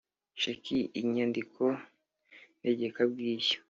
Sheki 0.41 0.77
inyandiko 0.99 1.63
ntegekabwishyu 2.59 3.57